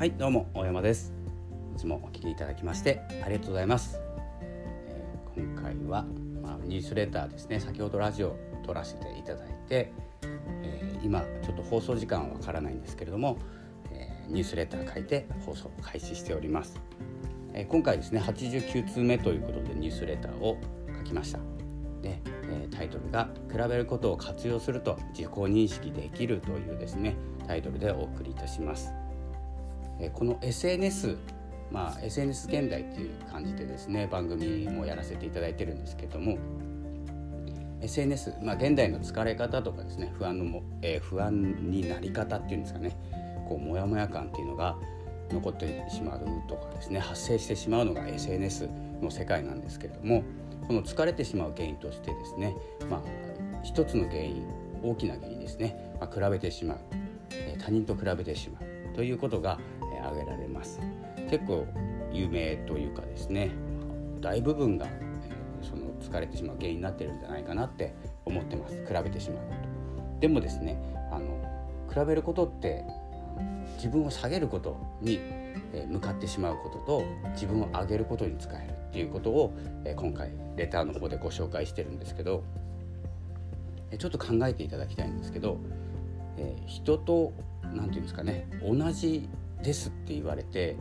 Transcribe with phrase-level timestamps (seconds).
[0.00, 1.12] はいどうも大山です。
[1.76, 4.00] いつもお聞きいただきましてありがとうございます、
[4.40, 6.06] えー、今回は、
[6.42, 7.60] まあ、ニュースレターですね。
[7.60, 8.34] 先ほどラジオ
[8.64, 9.92] 撮らせていただいて、
[10.62, 13.36] えー、今ちょっと放送時間はわからないんですけれども、
[13.92, 16.80] えー、ニュースレター書いて放送を開始しております、
[17.52, 20.56] え今回ですね89通目ということでニュースレターを
[20.96, 21.40] 書きました。
[22.00, 28.94] で、えタイトルが「比べることを活用すると自己認識できる」というですねタイトルでお送りいたします。
[30.08, 31.16] この SNS
[31.70, 36.38] まあ SNS 現代っていう感じでですね番組もやらせていただいてるんですけども
[37.82, 42.96] SNS、まあ、現代の疲れ方とかですね不安のも、えー、不安になり方っていうんですかね
[43.48, 44.76] こうモヤモヤ感っていうのが
[45.30, 48.68] 残ってしまうとかですね発生してしまうのが SNS
[49.00, 50.24] の世界なんですけれども
[50.66, 52.54] この疲れてしまう原因としてですね、
[52.88, 54.44] まあ、一つの原因
[54.82, 56.78] 大きな原因ですね、まあ、比べてしまう、
[57.32, 59.58] え他人と比べてしまうということが、
[60.00, 60.80] え挙げられます。
[61.28, 61.66] 結構
[62.12, 63.50] 有名というかですね
[64.20, 65.00] 大部分が、え
[65.62, 68.84] その疲れてしまう原因になってるんじゃないかなって思ってます。
[68.86, 70.20] 比べてしまうこと。
[70.20, 70.78] でもですね
[71.10, 71.40] あの
[71.92, 72.84] 比べることって
[73.76, 75.20] 自分を下げることに
[75.88, 79.56] 向かってしまうことと自分を上げることに使えるっていうことを
[79.96, 82.44] 今回レターの方でご紹介してるんですけど
[83.98, 85.58] ちょっと考えていただきたいんですけど
[86.66, 89.28] 人と何て言うんですかね同じ
[89.62, 90.76] ですって言われて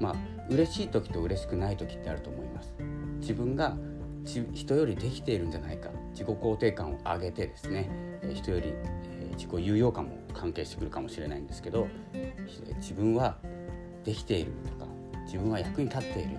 [0.00, 0.14] まあ
[0.50, 2.74] 嬉しい時と嬉しくない時ってあると思います。
[3.20, 3.76] 自分が
[4.24, 7.88] 人よりできているんじゃないか自己肯定感を上げてですね
[8.34, 8.74] 人より
[9.36, 11.88] 自己有用感も関係してくるかもしれないんですけど
[12.76, 13.38] 自分は
[14.04, 14.90] できているとか
[15.24, 16.38] 自分は役に立っている、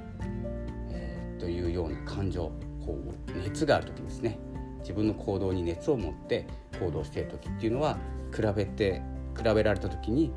[0.91, 2.51] えー、というような感情
[2.85, 4.37] こう熱がある時ですね
[4.79, 6.45] 自分の行動に熱を持って
[6.79, 7.97] 行動している時っていうのは
[8.35, 9.01] 比べて
[9.35, 10.33] 比べられた時に、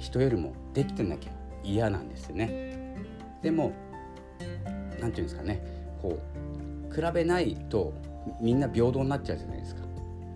[0.00, 2.96] 人よりもできてなきゃ嫌なんですよね。
[3.42, 3.72] でも
[4.40, 5.62] 何て言うんですかね
[6.02, 6.18] こ
[6.90, 7.92] う比べないと
[8.40, 9.82] みんな平等になっちゃうじゃないですか。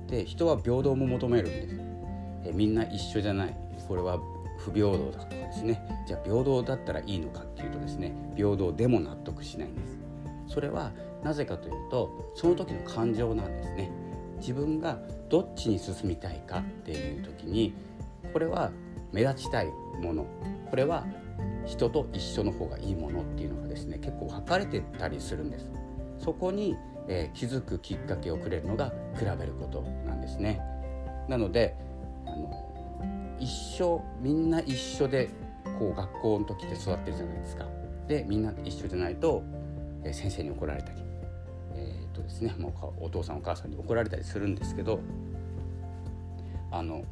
[0.08, 1.80] で人は平等も求めるんです。
[2.44, 3.56] え、みんな一緒じゃない
[3.86, 4.18] これは
[4.58, 9.98] 不平等だとかですねじゃあ平等だったらいいのかっていうとですね平等でも納得しないんです
[10.46, 10.92] それは
[11.24, 13.90] なぜかというとその時の感情なんですね
[14.38, 17.74] 自分がどっちに進みたいかっていう時に
[18.32, 18.70] これは
[19.12, 19.66] 目立ちたい
[20.02, 20.26] もの。
[20.70, 21.06] これは
[21.66, 25.70] 人と一緒の方がいいものっていうのがですね結構分かれてたりするんです。
[26.18, 26.76] そこに、
[27.08, 30.60] えー、気づくきっかけをくれるのが比べることなんですね。
[31.28, 31.76] なので
[32.26, 35.30] あの一緒みんな一緒で
[35.78, 37.66] こう学校の時って育ってるじゃないですか。
[38.06, 39.42] でみんな一緒じゃないと、
[40.04, 41.02] えー、先生に怒られたり、
[41.74, 42.70] えー、っとですね、も
[43.00, 45.00] うお父さんお母さんに怒られたりするんですけど
[46.70, 47.02] あの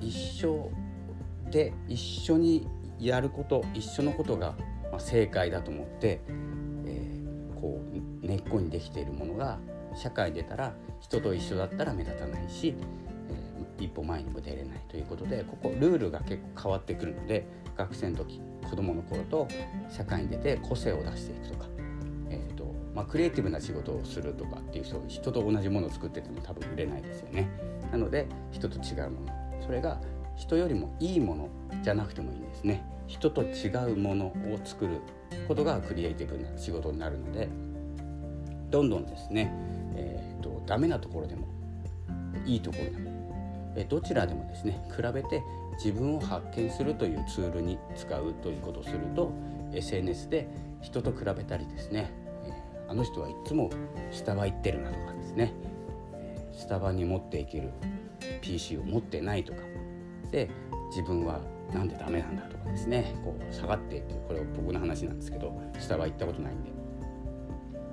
[0.00, 0.70] 一緒
[1.50, 2.66] で一緒に
[2.98, 4.54] やること一緒のことが、
[4.92, 6.20] ま、正解だと思って、
[6.86, 7.80] えー、こ
[8.22, 9.58] う根っこにできているものが
[9.94, 12.74] 社会に出たら人と一緒だったら目立たないし
[13.78, 19.48] え一歩前にも出れないということでここルールが結構変わってくるので学生の時子どもの頃と
[19.90, 21.66] 社会に出て個性を出していくとか、
[22.30, 27.48] えーとまあ、クリエイティブな仕事をするとかっていう人人と同じものを作ってても多分売れないですよね。
[27.92, 30.00] なので人と違うものそれが
[30.36, 31.48] 人よりもいいもの
[31.82, 32.84] じゃなくてもいいんですね。
[33.06, 35.00] 人と違うものを作る
[35.46, 37.48] ことがクリエイティブな仕事になるので
[38.70, 39.52] どんどんですね、
[39.94, 41.46] えーとダメなところでも
[42.46, 43.14] いいところでも
[43.88, 45.42] どちらでもですね比べて
[45.82, 49.32] 自分を発見するというツールに使うということをすると
[49.72, 50.48] SNS で
[50.80, 52.12] 人と比べたりですね
[52.88, 53.70] あの人はいつも
[54.12, 55.52] スタバ行ってるなとかですね
[56.52, 57.70] スタバに持っていける
[58.40, 59.60] PC を持ってないとか
[60.34, 60.50] で
[60.90, 61.40] 自分は
[61.72, 66.72] なんでダメなんだとかですねこう下がっていくこれは僕の話なんですけどスタバ行ったことないんで、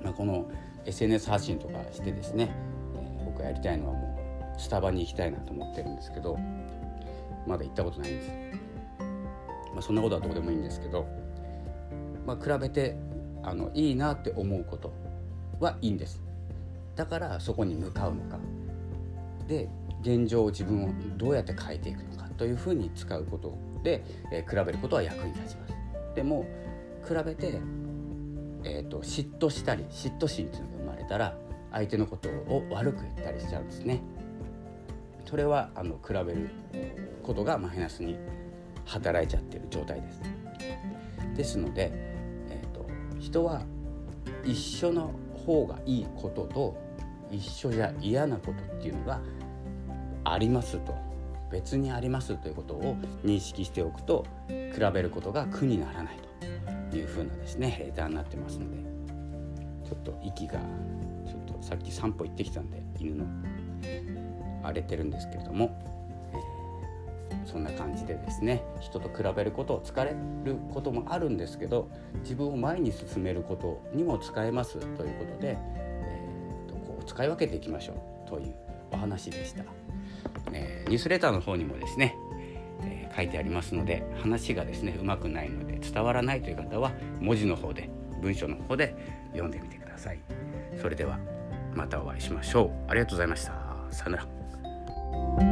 [0.03, 0.49] まあ、この
[0.85, 2.51] SNS 発信とかしてですね、
[2.95, 6.39] え僕がやりたいのはもうスタバに行きたいなと思ってるんですけど
[7.45, 8.31] まだ行ったことないんです、
[9.73, 11.07] まあ、そんなことはどうでもいいんですけど、
[12.25, 12.97] まあ、比べて
[13.43, 14.91] あのいいなって思うこと
[15.59, 16.19] はいいんです。
[16.95, 18.39] だからそこに向かうのか
[19.47, 19.69] で
[20.01, 25.73] 現状を自分をどうやって変えていくのかというふうに使うことで、えー、比べることは役に立ちます
[26.15, 26.45] でも
[27.07, 27.59] 比べて、
[28.63, 31.37] えーと、と嫉妬したり嫉妬心っていうのが生まれたら
[31.71, 34.01] 相手のことを悪く言ったりしちゃうんですね
[35.25, 36.49] それはあの比べる
[37.23, 38.17] ことがマイナスに
[38.85, 40.21] 働いちゃってる状態です。
[41.35, 41.91] ですので、
[42.49, 42.85] えーと、
[43.19, 43.63] 人は
[44.43, 45.13] 一緒の
[45.45, 46.77] 方がいいことと
[47.31, 49.19] 一緒じゃ嫌なことっていうのが
[50.23, 50.95] ありますと。
[51.51, 52.95] 別にありますということを
[53.25, 56.17] 認識しておくと比べることが苦にならない
[56.89, 58.91] というふうなですねレターになってますので。
[59.91, 60.53] ちょっと息が
[61.27, 63.25] ちょっとさっき散歩行ってきたんで犬の
[64.63, 65.77] 荒れてるんですけれども、
[67.45, 71.89] そんな感じでですね人と比べることを疲れることもあるんですけど
[72.21, 75.57] 自分を前に進めることにも使えますということで、
[77.01, 77.93] えー、とこう使い分けていきましょ
[78.25, 78.55] うという
[78.91, 79.63] お話でした。
[80.53, 82.15] えー、ニュースレターの方にもですね、
[82.83, 87.89] えー、書いてありますので話がですねうまくないので伝わらないという方は文字の方で
[88.21, 88.95] 文章の方で
[89.31, 90.19] 読んでみてください。
[90.81, 91.19] それでは
[91.73, 92.91] またお会いしましょう。
[92.91, 93.53] ありがとうございました。
[93.91, 95.50] さよなら。